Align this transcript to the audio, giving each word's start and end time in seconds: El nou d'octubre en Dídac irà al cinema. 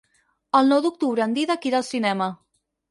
El 0.59 0.71
nou 0.73 0.81
d'octubre 0.85 1.27
en 1.27 1.37
Dídac 1.39 1.69
irà 1.73 1.81
al 1.85 1.89
cinema. 1.93 2.35